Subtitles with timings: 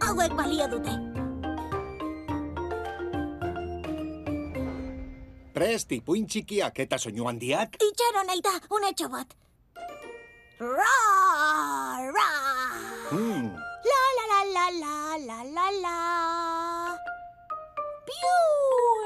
[0.00, 0.94] Hauek balio dute.
[5.54, 7.76] Presti, puin txikiak eta soinu handiak?
[7.82, 9.34] Itxaron nahi da, unetxo bat.
[10.60, 10.96] Ra,
[12.14, 12.28] ra.
[13.10, 13.48] Hmm,
[13.90, 15.96] La, la, la, la, la, la, la, la.
[18.06, 18.99] Piu.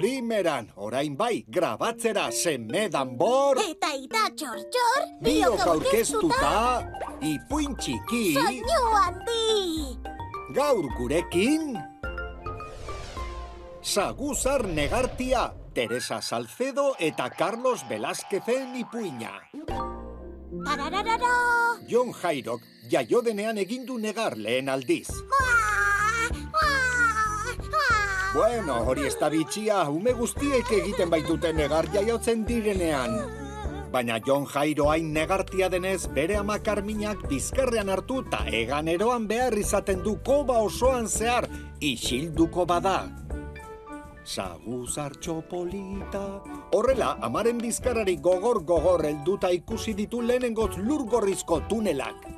[0.00, 5.02] Primeran, orain bai, grabatzera semedan bor, Eta ita txor, txor.
[5.20, 6.52] biok aurkeztuta,
[7.20, 9.98] ipuin txiki, Soinu handi.
[10.56, 11.76] gaur gurekin...
[13.82, 19.32] Saguzar negartia, Teresa Salcedo eta Carlos Velázquezen ipuina.
[20.64, 21.36] Tarararara.
[21.88, 22.60] Jon Jairok
[22.92, 25.08] jaio denean egindu negar lehen aldiz.
[25.28, 25.79] Mua.
[28.32, 33.16] Bueno, hori ez da bitxia, ume guztiek egiten baitute negar jaiotzen direnean.
[33.90, 39.58] Baina Jon Jairo hain negartia denez, bere ama Karminak bizkarrean hartu eta egan eroan behar
[39.58, 41.48] izaten du koba osoan zehar,
[41.80, 43.10] isilduko bada.
[44.22, 46.22] Saguzar txopolita...
[46.70, 52.28] Horrela, amaren bizkarari gogor-gogor helduta ikusi ditu lehenengoz lurgorrizko tunelak.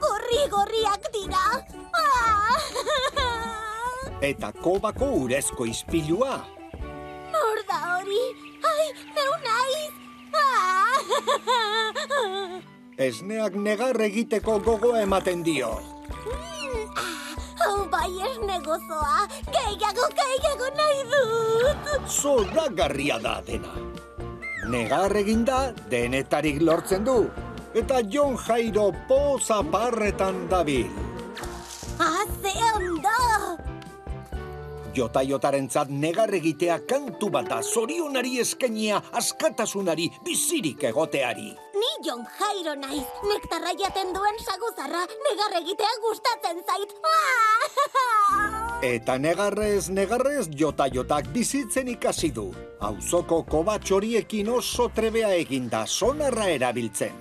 [0.00, 1.44] Gorri-gorriak dira.
[1.92, 3.66] Ah.
[4.20, 6.42] Eta kobako urezko ispilua.
[7.32, 8.20] Nor da hori?
[8.68, 9.94] Ai, neu naiz.
[10.36, 11.00] Ah.
[13.06, 15.72] Esneak negar egiteko gogoa ematen dio.
[16.20, 17.32] Mm, ah,
[17.64, 19.24] Hau bai ez negozoa.
[19.48, 21.90] Gehiago, gehiago nahi dut.
[22.04, 23.72] Zoragarria da dena.
[24.68, 27.22] Negar eginda denetarik lortzen du.
[27.72, 31.09] Eta Jon Jairo poza parretan dabil.
[35.00, 41.54] Jota jotarentzat negar egitea kantu bat da zorionari eskainia askatasunari bizirik egoteari.
[41.80, 43.06] Ni Jon Jairo naiz.
[43.30, 46.92] Nektarra jaten duen saguzarra negar egitea gustatzen zait.
[47.14, 48.80] Ah.
[48.92, 52.50] Eta negarrez, negarrez, jota jotak bizitzen ikasi du.
[52.80, 57.16] Auzoko kobatxoriekin oso trebea eginda sonarra erabiltzen.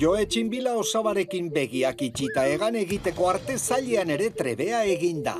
[0.00, 5.34] Joe txinbila osabarekin begiak itxita egan egiteko arte zailean ere trebea eginda.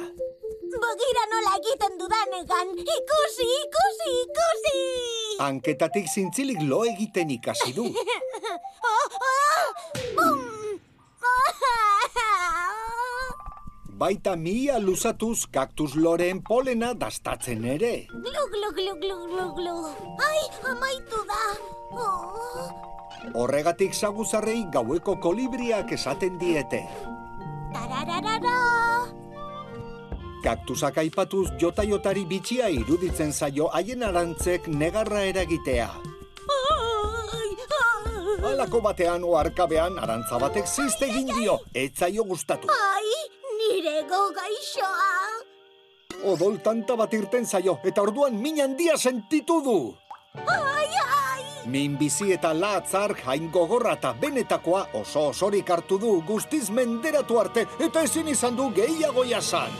[0.82, 2.68] Bogira nola egiten dudanegan.
[2.82, 4.76] Ikusi, ikusi, ikusi.
[5.40, 7.84] Hanketatik zintzilik lo egiten ikasi du.
[8.84, 9.66] Oh, oh,
[10.16, 10.40] bum.
[14.02, 18.06] Baita mia luzatuz kaktus loreen polena dastatzen ere.
[18.10, 19.76] Glu, glu, glu, glu, glu, glu.
[20.18, 20.42] Ai,
[20.72, 21.42] amaitu da.
[21.94, 22.91] Oh.
[23.34, 26.82] Horregatik saguzarrei gaueko kolibriak esaten diete.
[27.72, 28.56] Tarararara.
[30.42, 35.90] Kaktusak aipatuz jota-jotari bitxia iruditzen zaio haien arantzek negarra eragitea.
[38.42, 42.66] Halako batean oarkabean arantza batek zizte egin dio, ez zaio gustatu.
[42.74, 43.12] Ai,
[43.60, 45.12] nire gogaixoa.
[46.32, 49.78] Odol tanta bat irten zaio, eta orduan min handia sentitu du.
[50.42, 50.71] Ai,
[51.62, 51.70] ai.
[51.70, 57.66] Min bizi eta latzar hain gogorra eta benetakoa oso osorik hartu du guztiz menderatu arte
[57.78, 59.70] eta ezin izan du gehiago jasan.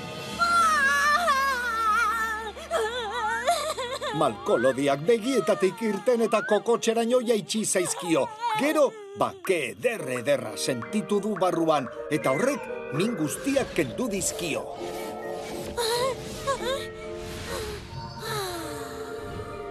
[4.15, 8.26] Malkolodiak begietatik irten eta kokotxeraino jaitsi zaizkio.
[8.60, 14.66] Gero, bake ederre ederra sentitu du barruan, eta horrek min guztiak kendu dizkio.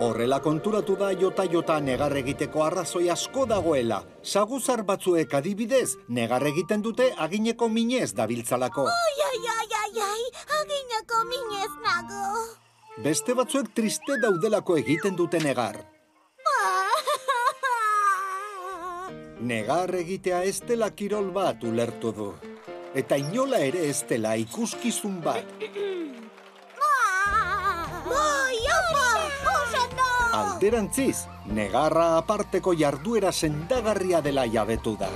[0.02, 4.02] Horrela konturatu da jota-jota negar egiteko arrazoi asko dagoela.
[4.24, 8.88] Saguzar batzuek adibidez, negar egiten dute agineko minez dabiltzalako.
[8.90, 10.24] Ai, ai, ai, ai, ai,
[10.58, 12.26] aginako minez nago.
[13.06, 15.76] Beste batzuek triste daudelako egiten dute negar.
[19.54, 22.34] Negar egitea ez dela kirol bat ulertu du.
[22.98, 25.46] Eta inola ere ez dela ikuskizun bat.
[30.34, 35.10] Alderantziz, negarra aparteko jarduera sendagarria dela jabetu da.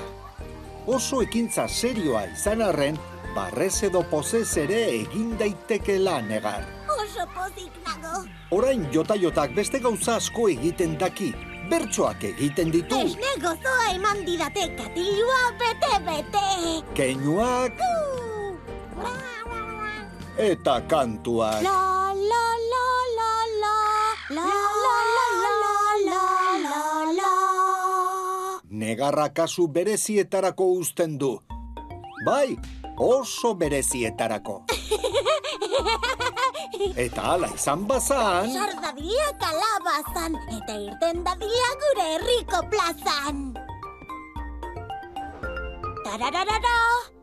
[0.88, 2.98] Oso ekintza serioa izan arren,
[3.36, 6.66] barrez edo pozez ere egin daitekela negar.
[6.96, 8.26] Oso pozik nago.
[8.52, 11.32] Orain jota-jotak beste gauza asko egiten daki,
[11.72, 16.84] bertsoak egiten ditu, Esne gozoa eman didate katilua bete-bete.
[16.94, 17.74] keinuak
[20.38, 21.62] eta kantuak.
[21.64, 21.95] La,
[28.86, 31.32] Negarra kasu berezietarako uzten du.
[32.26, 32.54] Bai,
[33.02, 34.60] oso berezietarako.
[37.06, 38.54] Eta ala izan bazan...
[38.54, 43.42] Sar dadila kalabazan, eta irten dadila gure herriko plazan.
[46.06, 47.15] Tarararara!